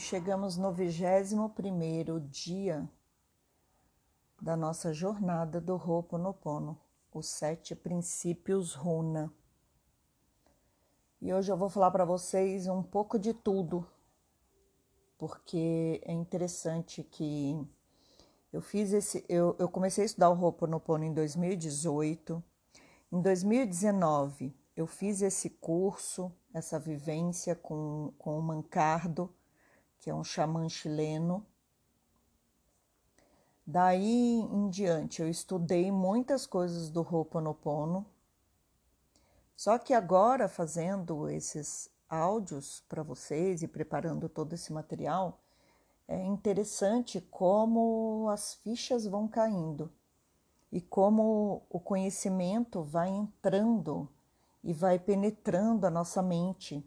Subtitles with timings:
[0.00, 2.88] chegamos no 21 dia
[4.40, 6.80] da nossa jornada do Ho'oponopono,
[7.12, 9.30] os sete princípios Runa.
[11.20, 13.86] E hoje eu vou falar para vocês um pouco de tudo,
[15.18, 17.62] porque é interessante que
[18.50, 22.42] eu fiz esse, eu, eu comecei a estudar o Ho'oponopono em 2018.
[23.12, 29.30] Em 2019, eu fiz esse curso, essa vivência com, com o Mancardo,
[30.00, 31.46] que é um xamã chileno.
[33.66, 38.04] Daí em diante, eu estudei muitas coisas do Ho'oponopono.
[39.54, 45.38] Só que agora, fazendo esses áudios para vocês e preparando todo esse material,
[46.08, 49.92] é interessante como as fichas vão caindo
[50.72, 54.08] e como o conhecimento vai entrando
[54.64, 56.84] e vai penetrando a nossa mente.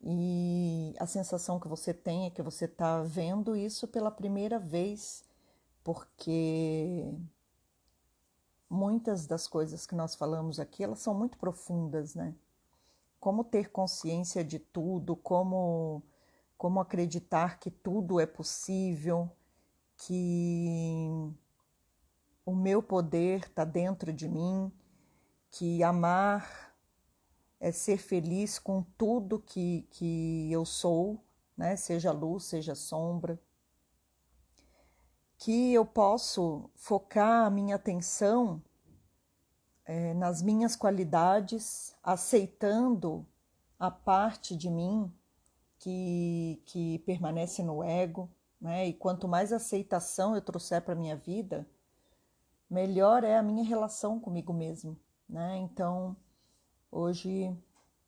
[0.00, 5.24] E a sensação que você tem é que você está vendo isso pela primeira vez,
[5.82, 7.12] porque
[8.70, 12.34] muitas das coisas que nós falamos aqui, elas são muito profundas, né?
[13.18, 16.02] Como ter consciência de tudo, como
[16.56, 19.30] como acreditar que tudo é possível,
[19.96, 21.32] que
[22.44, 24.72] o meu poder está dentro de mim,
[25.52, 26.67] que amar
[27.60, 31.22] é ser feliz com tudo que, que eu sou,
[31.56, 31.76] né?
[31.76, 33.40] seja luz, seja sombra.
[35.36, 38.62] Que eu posso focar a minha atenção
[39.84, 43.26] é, nas minhas qualidades, aceitando
[43.78, 45.12] a parte de mim
[45.78, 48.28] que, que permanece no ego,
[48.60, 48.88] né?
[48.88, 51.66] E quanto mais aceitação eu trouxer para minha vida,
[52.68, 55.56] melhor é a minha relação comigo mesmo, né?
[55.58, 56.16] Então,
[56.90, 57.56] hoje,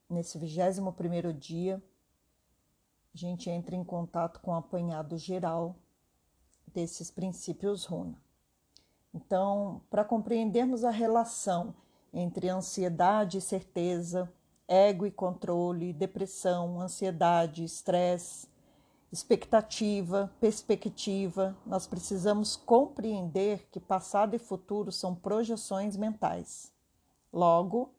[0.09, 1.83] nesse 21 primeiro dia,
[3.15, 5.77] a gente entra em contato com o apanhado geral
[6.73, 8.21] desses princípios runa.
[9.13, 11.75] Então, para compreendermos a relação
[12.13, 14.33] entre ansiedade e certeza,
[14.69, 18.49] ego e controle, depressão, ansiedade, estresse,
[19.13, 26.73] expectativa, perspectiva, nós precisamos compreender que passado e futuro são projeções mentais.
[27.33, 27.93] Logo,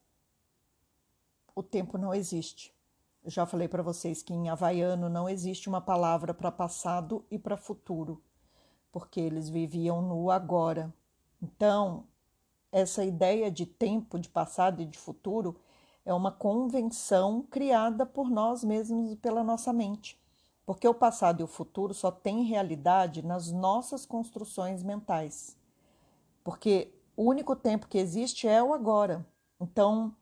[1.61, 2.73] o tempo não existe.
[3.23, 7.37] Eu já falei para vocês que em havaiano não existe uma palavra para passado e
[7.37, 8.21] para futuro,
[8.91, 10.91] porque eles viviam no agora.
[11.41, 12.05] Então,
[12.71, 15.55] essa ideia de tempo, de passado e de futuro
[16.03, 20.19] é uma convenção criada por nós mesmos e pela nossa mente.
[20.65, 25.55] Porque o passado e o futuro só têm realidade nas nossas construções mentais.
[26.43, 29.23] Porque o único tempo que existe é o agora.
[29.59, 30.15] Então,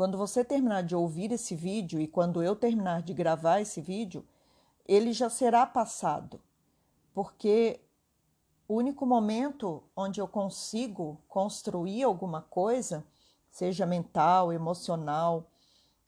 [0.00, 4.26] quando você terminar de ouvir esse vídeo e quando eu terminar de gravar esse vídeo,
[4.88, 6.40] ele já será passado.
[7.12, 7.78] Porque
[8.66, 13.04] o único momento onde eu consigo construir alguma coisa
[13.50, 15.50] seja mental, emocional,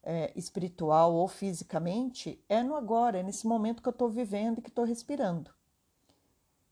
[0.03, 4.63] é, espiritual ou fisicamente, é no agora, é nesse momento que eu estou vivendo e
[4.63, 5.51] que estou respirando.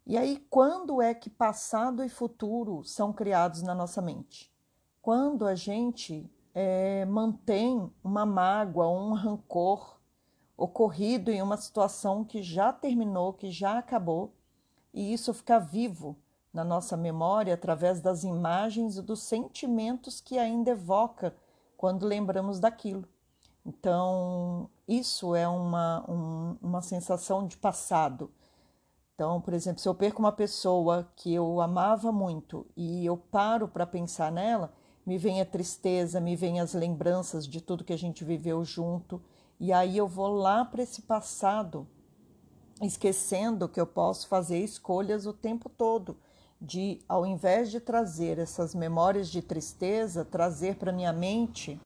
[0.07, 4.51] E aí, quando é que passado e futuro são criados na nossa mente?
[5.03, 9.99] Quando a gente é, mantém uma mágoa, um rancor
[10.57, 14.35] ocorrido em uma situação que já terminou, que já acabou,
[14.93, 16.17] e isso fica vivo
[16.53, 21.35] na nossa memória através das imagens e dos sentimentos que ainda evoca
[21.77, 23.09] quando lembramos daquilo.
[23.65, 28.31] Então, isso é uma, um, uma sensação de passado.
[29.15, 33.69] Então, por exemplo, se eu perco uma pessoa que eu amava muito e eu paro
[33.69, 34.73] para pensar nela,
[35.07, 39.23] me vem a tristeza, me vem as lembranças de tudo que a gente viveu junto,
[39.59, 41.87] e aí eu vou lá para esse passado,
[42.83, 46.17] esquecendo que eu posso fazer escolhas o tempo todo
[46.61, 51.81] de, ao invés de trazer essas memórias de tristeza, trazer para minha mente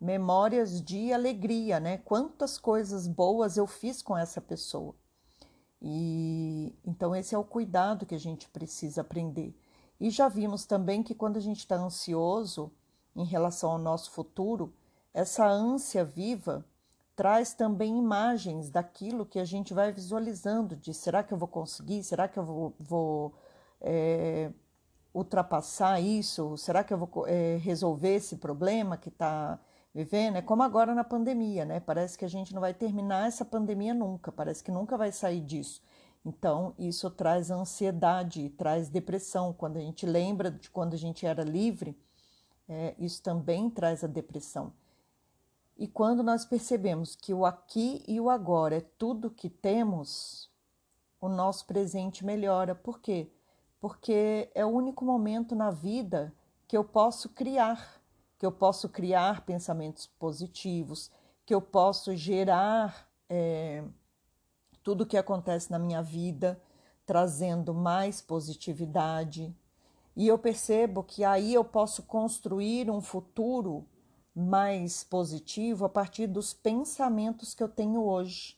[0.00, 1.98] memórias de alegria, né?
[1.98, 4.94] Quantas coisas boas eu fiz com essa pessoa.
[5.82, 9.54] E então esse é o cuidado que a gente precisa aprender.
[10.00, 12.72] E já vimos também que quando a gente está ansioso
[13.14, 14.72] em relação ao nosso futuro,
[15.12, 16.64] essa ânsia viva
[17.14, 22.02] traz também imagens daquilo que a gente vai visualizando de será que eu vou conseguir,
[22.02, 23.34] será que eu vou, vou
[23.78, 24.50] é,
[25.12, 26.56] ultrapassar isso?
[26.56, 29.58] Será que eu vou é, resolver esse problema que está
[29.92, 30.36] vivendo?
[30.36, 31.78] É como agora na pandemia, né?
[31.78, 35.42] Parece que a gente não vai terminar essa pandemia nunca, parece que nunca vai sair
[35.42, 35.82] disso.
[36.24, 39.52] Então, isso traz ansiedade, traz depressão.
[39.52, 41.98] Quando a gente lembra de quando a gente era livre,
[42.68, 44.72] é, isso também traz a depressão.
[45.78, 50.50] E quando nós percebemos que o aqui e o agora é tudo que temos,
[51.20, 52.74] o nosso presente melhora.
[52.74, 53.30] Por quê?
[53.80, 56.32] Porque é o único momento na vida
[56.68, 58.00] que eu posso criar,
[58.38, 61.10] que eu posso criar pensamentos positivos,
[61.44, 63.82] que eu posso gerar é,
[64.82, 66.60] tudo o que acontece na minha vida,
[67.06, 69.54] trazendo mais positividade.
[70.16, 73.86] E eu percebo que aí eu posso construir um futuro
[74.34, 78.56] mais positivo a partir dos pensamentos que eu tenho hoje,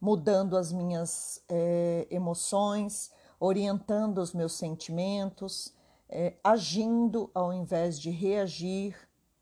[0.00, 5.72] mudando as minhas é, emoções, orientando os meus sentimentos,
[6.08, 8.96] é, agindo ao invés de reagir.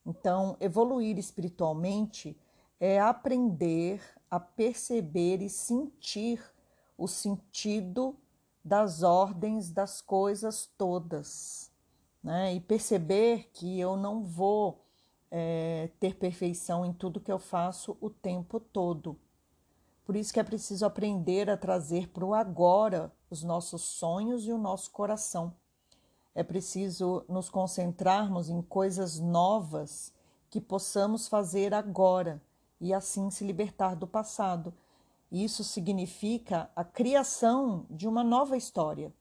[0.04, 2.38] Então, evoluir espiritualmente
[2.78, 6.42] é aprender a perceber e sentir
[6.98, 8.16] o sentido
[8.64, 11.70] das ordens das coisas todas,
[12.22, 12.54] né?
[12.54, 14.84] E perceber que eu não vou
[15.30, 19.16] é, ter perfeição em tudo que eu faço o tempo todo.
[20.04, 24.52] Por isso que é preciso aprender a trazer para o agora os nossos sonhos e
[24.52, 25.52] o nosso coração.
[26.34, 30.12] É preciso nos concentrarmos em coisas novas
[30.50, 32.40] que possamos fazer agora
[32.80, 34.74] e assim se libertar do passado.
[35.30, 39.12] Isso significa a criação de uma nova história.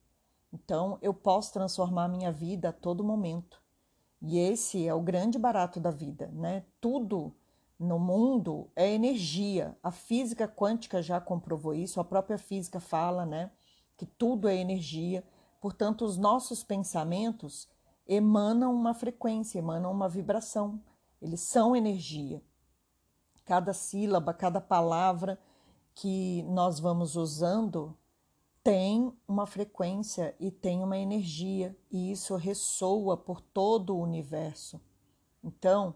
[0.52, 3.60] Então, eu posso transformar minha vida a todo momento.
[4.22, 6.64] E esse é o grande barato da vida, né?
[6.80, 7.34] Tudo
[7.78, 9.76] no mundo é energia.
[9.82, 13.50] A física quântica já comprovou isso, a própria física fala, né,
[13.96, 15.22] que tudo é energia.
[15.60, 17.68] Portanto, os nossos pensamentos
[18.06, 20.80] emanam uma frequência, emanam uma vibração.
[21.20, 22.42] Eles são energia.
[23.46, 25.38] Cada sílaba, cada palavra
[25.94, 27.96] que nós vamos usando
[28.62, 34.80] tem uma frequência e tem uma energia, e isso ressoa por todo o universo.
[35.42, 35.94] Então,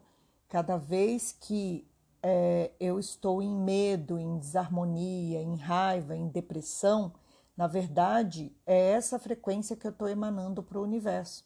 [0.48, 1.84] cada vez que
[2.22, 7.12] é, eu estou em medo, em desarmonia, em raiva, em depressão,
[7.56, 11.44] na verdade é essa frequência que eu estou emanando para o universo.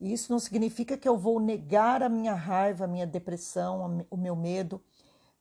[0.00, 4.34] Isso não significa que eu vou negar a minha raiva, a minha depressão, o meu
[4.34, 4.82] medo,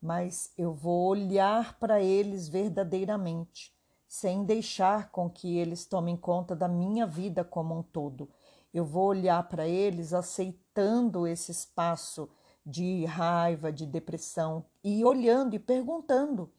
[0.02, 3.76] mas eu vou olhar para eles verdadeiramente
[4.08, 8.30] sem deixar com que eles tomem conta da minha vida como um todo.
[8.74, 12.30] Eu vou olhar para eles aceitando esse espaço
[12.66, 16.52] de raiva, de depressão e olhando e perguntando: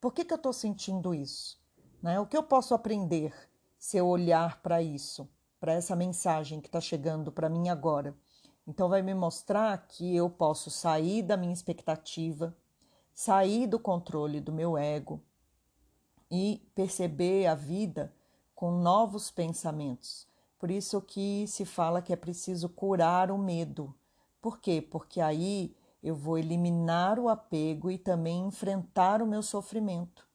[0.00, 1.60] por que, que eu estou sentindo isso?
[2.02, 2.18] Né?
[2.18, 3.32] O que eu posso aprender
[3.78, 5.28] se eu olhar para isso,
[5.60, 8.16] para essa mensagem que está chegando para mim agora?
[8.66, 12.56] Então, vai me mostrar que eu posso sair da minha expectativa,
[13.14, 15.22] sair do controle do meu ego,
[16.32, 18.10] e perceber a vida
[18.54, 20.26] com novos pensamentos.
[20.58, 23.94] Por isso que se fala que é preciso curar o medo.
[24.40, 24.80] Por quê?
[24.80, 30.26] Porque aí eu vou eliminar o apego e também enfrentar o meu sofrimento.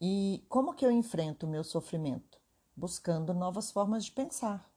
[0.00, 2.40] E como que eu enfrento o meu sofrimento?
[2.74, 4.68] Buscando novas formas de pensar,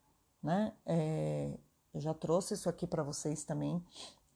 [0.42, 0.74] né?
[0.86, 1.58] É,
[1.94, 3.84] eu já trouxe isso aqui para vocês também.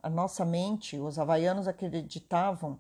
[0.06, 2.78] A nossa mente, os havaianos acreditavam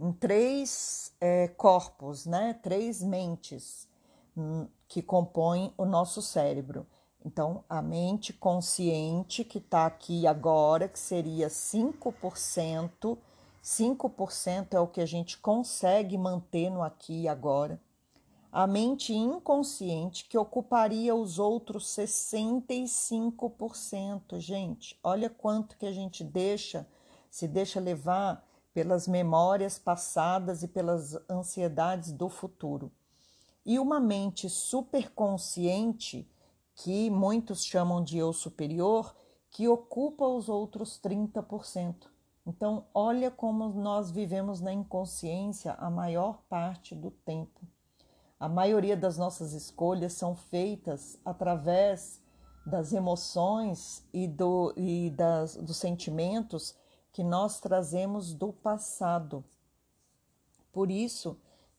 [0.00, 2.58] em três é, corpos, né?
[2.62, 3.86] três mentes
[4.34, 6.86] hum, que compõem o nosso cérebro.
[7.22, 13.18] Então, a mente consciente que está aqui agora, que seria 5%,
[13.62, 17.78] 5% é o que a gente consegue manter no aqui e agora.
[18.54, 24.38] A mente inconsciente que ocuparia os outros 65%.
[24.38, 26.86] Gente, olha quanto que a gente deixa,
[27.30, 32.92] se deixa levar pelas memórias passadas e pelas ansiedades do futuro.
[33.64, 36.30] E uma mente superconsciente,
[36.74, 39.16] que muitos chamam de eu superior,
[39.50, 42.06] que ocupa os outros 30%.
[42.44, 47.66] Então, olha como nós vivemos na inconsciência a maior parte do tempo.
[48.42, 52.20] A maioria das nossas escolhas são feitas através
[52.66, 56.74] das emoções e, do, e das, dos sentimentos
[57.12, 59.44] que nós trazemos do passado.
[60.72, 61.38] Por isso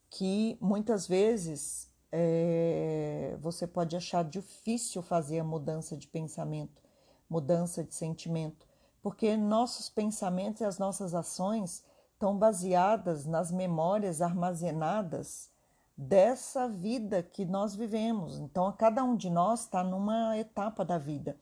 [0.09, 6.81] que muitas vezes é, você pode achar difícil fazer a mudança de pensamento,
[7.29, 8.65] mudança de sentimento,
[9.01, 15.51] porque nossos pensamentos e as nossas ações estão baseadas nas memórias armazenadas
[15.97, 18.39] dessa vida que nós vivemos.
[18.39, 21.37] Então, cada um de nós está numa etapa da vida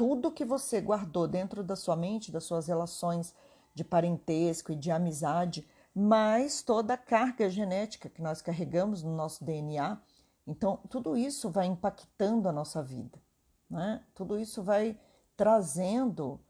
[0.00, 3.34] tudo que você guardou dentro da sua mente, das suas relações
[3.74, 9.44] de parentesco e de amizade, mais toda a carga genética que nós carregamos no nosso
[9.44, 10.00] DNA.
[10.46, 13.18] Então, tudo isso vai impactando a nossa vida,
[13.68, 14.02] né?
[14.14, 14.98] Tudo isso vai
[15.36, 16.40] trazendo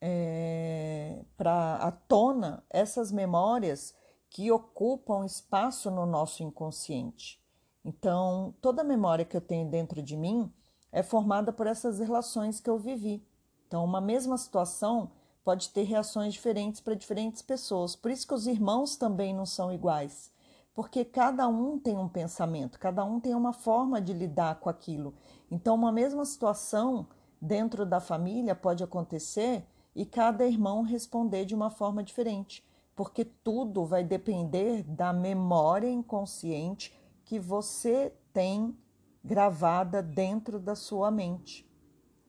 [0.00, 3.94] é, para à tona essas memórias
[4.30, 7.40] que ocupam espaço no nosso inconsciente.
[7.84, 10.52] Então, toda memória que eu tenho dentro de mim
[10.92, 13.26] é formada por essas relações que eu vivi.
[13.66, 15.10] Então, uma mesma situação
[15.44, 17.96] pode ter reações diferentes para diferentes pessoas.
[17.96, 20.30] Por isso que os irmãos também não são iguais,
[20.74, 25.14] porque cada um tem um pensamento, cada um tem uma forma de lidar com aquilo.
[25.50, 27.06] Então, uma mesma situação
[27.40, 32.62] dentro da família pode acontecer e cada irmão responder de uma forma diferente,
[32.98, 36.92] porque tudo vai depender da memória inconsciente
[37.24, 38.76] que você tem
[39.22, 41.64] gravada dentro da sua mente.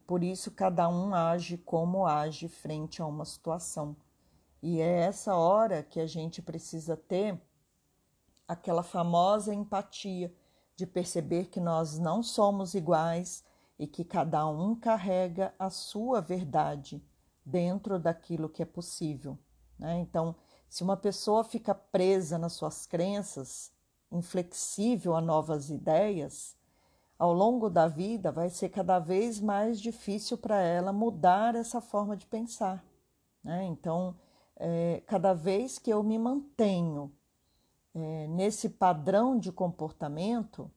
[0.06, 3.96] Por isso, cada um age como age frente a uma situação.
[4.62, 7.42] E é essa hora que a gente precisa ter
[8.48, 10.32] aquela famosa empatia
[10.76, 13.44] de perceber que nós não somos iguais
[13.80, 17.04] e que cada um carrega a sua verdade
[17.44, 19.36] dentro daquilo que é possível.
[19.80, 19.98] Né?
[19.98, 20.36] Então,
[20.70, 23.72] se uma pessoa fica presa nas suas crenças,
[24.12, 26.56] inflexível a novas ideias,
[27.18, 32.16] ao longo da vida vai ser cada vez mais difícil para ela mudar essa forma
[32.16, 32.84] de pensar.
[33.44, 33.66] Né?
[33.66, 34.16] Então,
[34.56, 37.12] é, cada vez que eu me mantenho
[37.94, 40.72] é, nesse padrão de comportamento,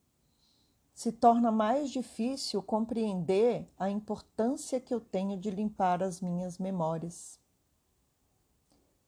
[0.93, 7.39] se torna mais difícil compreender a importância que eu tenho de limpar as minhas memórias.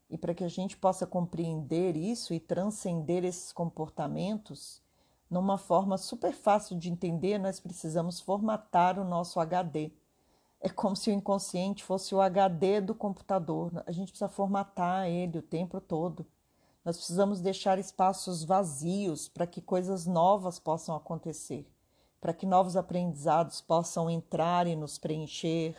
[0.09, 4.81] E para que a gente possa compreender isso e transcender esses comportamentos,
[5.29, 9.91] numa forma super fácil de entender, nós precisamos formatar o nosso HD.
[10.61, 13.83] É como se o inconsciente fosse o HD do computador.
[13.85, 16.25] A gente precisa formatar ele o tempo todo.
[16.83, 21.67] Nós precisamos deixar espaços vazios para que coisas novas possam acontecer,
[22.21, 25.75] para que novos aprendizados possam entrar e nos preencher,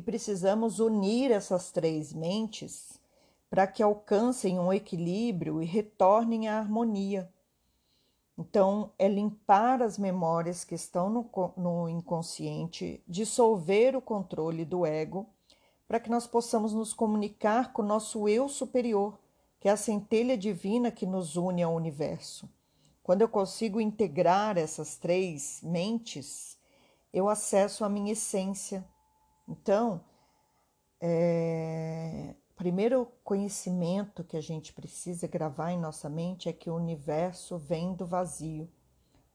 [0.00, 2.98] e precisamos unir essas três mentes
[3.50, 7.30] para que alcancem um equilíbrio e retornem à harmonia.
[8.38, 15.26] Então, é limpar as memórias que estão no, no inconsciente, dissolver o controle do ego,
[15.86, 19.18] para que nós possamos nos comunicar com o nosso eu superior,
[19.60, 22.48] que é a centelha divina que nos une ao universo.
[23.02, 26.56] Quando eu consigo integrar essas três mentes,
[27.12, 28.82] eu acesso a minha essência,
[29.50, 30.00] então,
[31.00, 37.58] é, primeiro conhecimento que a gente precisa gravar em nossa mente é que o universo
[37.58, 38.70] vem do vazio.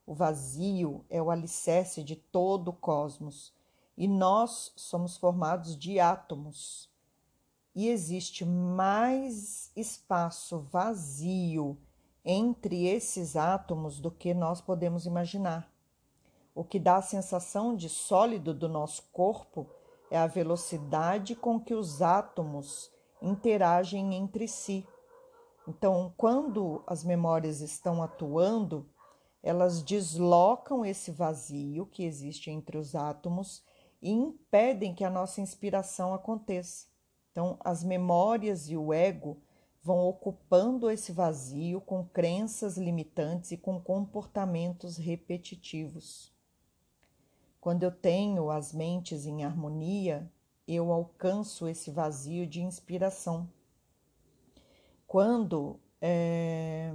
[0.06, 3.54] O vazio é o alicerce de todo o cosmos
[3.98, 6.90] e nós somos formados de átomos.
[7.74, 11.78] E existe mais espaço vazio
[12.24, 15.70] entre esses átomos do que nós podemos imaginar.
[16.54, 19.68] O que dá a sensação de sólido do nosso corpo
[20.10, 24.86] é a velocidade com que os átomos interagem entre si.
[25.68, 28.88] Então, quando as memórias estão atuando,
[29.42, 33.64] elas deslocam esse vazio que existe entre os átomos
[34.02, 36.88] e impedem que a nossa inspiração aconteça.
[37.32, 39.42] Então, as memórias e o ego
[39.84, 46.35] vão ocupando esse vazio com crenças limitantes e com comportamentos repetitivos.
[47.66, 50.32] Quando eu tenho as mentes em harmonia,
[50.68, 53.50] eu alcanço esse vazio de inspiração.
[55.08, 56.94] Quando é,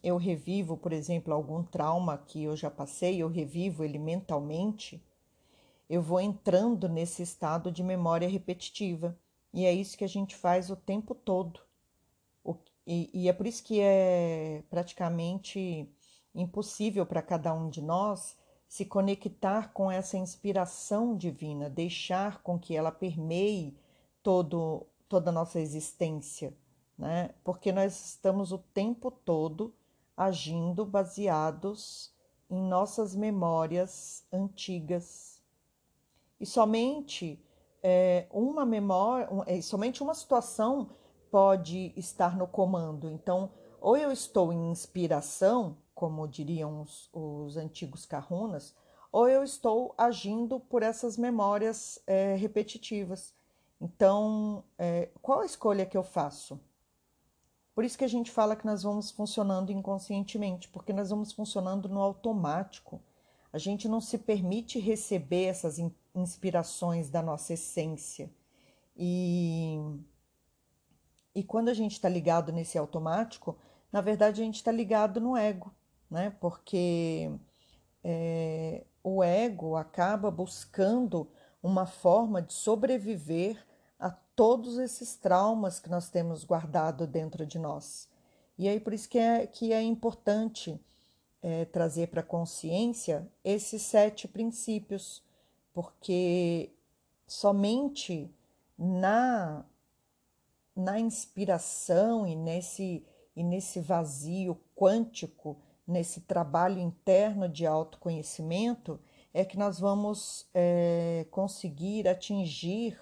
[0.00, 5.04] eu revivo, por exemplo, algum trauma que eu já passei, eu revivo ele mentalmente,
[5.90, 9.18] eu vou entrando nesse estado de memória repetitiva.
[9.52, 11.58] E é isso que a gente faz o tempo todo.
[12.86, 15.90] E, e é por isso que é praticamente
[16.32, 18.38] impossível para cada um de nós
[18.68, 23.74] se conectar com essa inspiração divina, deixar com que ela permeie
[24.22, 26.54] todo, toda a nossa existência,
[26.96, 27.30] né?
[27.42, 29.74] Porque nós estamos o tempo todo
[30.14, 32.12] agindo baseados
[32.50, 35.40] em nossas memórias antigas.
[36.38, 37.42] E somente
[37.82, 40.90] é, uma memória, é, somente uma situação
[41.30, 43.10] pode estar no comando.
[43.10, 48.72] Então, ou eu estou em inspiração, como diriam os, os antigos kahunas,
[49.10, 53.34] ou eu estou agindo por essas memórias é, repetitivas.
[53.80, 56.60] Então, é, qual a escolha que eu faço?
[57.74, 61.88] Por isso que a gente fala que nós vamos funcionando inconscientemente, porque nós vamos funcionando
[61.88, 63.02] no automático.
[63.52, 65.80] A gente não se permite receber essas
[66.14, 68.30] inspirações da nossa essência.
[68.96, 69.80] E,
[71.34, 73.58] e quando a gente está ligado nesse automático,
[73.90, 75.74] na verdade a gente está ligado no ego
[76.10, 76.34] né?
[76.40, 77.30] Porque
[78.02, 81.28] é, o ego acaba buscando
[81.62, 83.66] uma forma de sobreviver
[83.98, 88.08] a todos esses traumas que nós temos guardado dentro de nós.
[88.56, 90.80] E aí por isso que é, que é importante
[91.42, 95.22] é, trazer para a consciência esses sete princípios,
[95.72, 96.72] porque
[97.26, 98.32] somente
[98.76, 99.64] na,
[100.74, 103.04] na inspiração e nesse,
[103.36, 105.56] e nesse vazio quântico,
[105.88, 109.00] nesse trabalho interno de autoconhecimento,
[109.32, 113.00] é que nós vamos é, conseguir atingir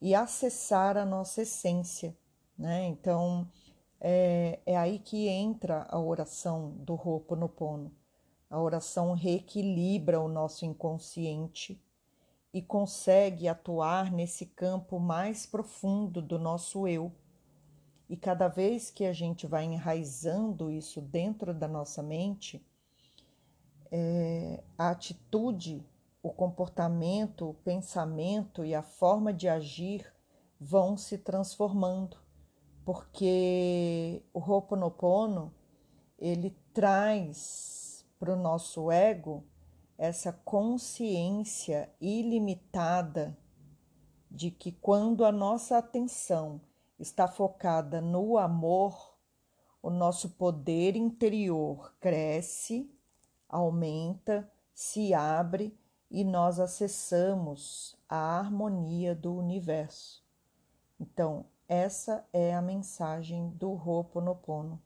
[0.00, 2.16] e acessar a nossa essência.
[2.58, 2.86] Né?
[2.86, 3.48] Então,
[4.00, 7.92] é, é aí que entra a oração do Ho'oponopono.
[8.50, 11.80] A oração reequilibra o nosso inconsciente
[12.52, 17.12] e consegue atuar nesse campo mais profundo do nosso eu.
[18.08, 22.64] E cada vez que a gente vai enraizando isso dentro da nossa mente,
[23.90, 25.86] é, a atitude,
[26.22, 30.12] o comportamento, o pensamento e a forma de agir
[30.60, 32.18] vão se transformando.
[32.84, 35.54] Porque o Ho'oponopono
[36.18, 39.44] ele traz para o nosso ego
[39.96, 43.36] essa consciência ilimitada
[44.30, 46.60] de que quando a nossa atenção
[46.98, 49.14] está focada no amor,
[49.82, 52.90] o nosso poder interior cresce,
[53.48, 55.76] aumenta, se abre
[56.10, 60.24] e nós acessamos a harmonia do universo.
[60.98, 64.80] Então, essa é a mensagem do Ho'oponopono.